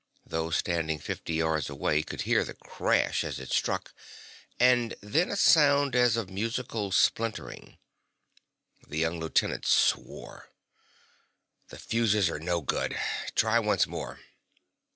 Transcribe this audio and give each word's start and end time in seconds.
Those 0.25 0.55
standing 0.57 0.97
fifty 0.97 1.35
yards 1.35 1.69
away 1.69 2.01
could 2.01 2.21
hear 2.21 2.43
the 2.43 2.55
crash 2.55 3.23
as 3.23 3.39
it 3.39 3.51
struck, 3.51 3.93
and 4.59 4.95
then 4.99 5.29
a 5.29 5.35
sound 5.35 5.95
as 5.95 6.17
of 6.17 6.27
musical 6.27 6.91
splintering. 6.91 7.77
The 8.87 8.97
young 8.97 9.19
lieutenant 9.19 9.67
swore. 9.67 10.49
"The 11.67 11.77
fuses 11.77 12.31
are 12.31 12.39
no 12.39 12.61
good. 12.61 12.99
Try 13.35 13.59
once 13.59 13.85
more." 13.85 14.19